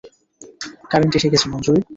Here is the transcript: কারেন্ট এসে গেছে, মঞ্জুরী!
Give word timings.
কারেন্ট 0.91 1.13
এসে 1.17 1.31
গেছে, 1.33 1.47
মঞ্জুরী! 1.49 1.81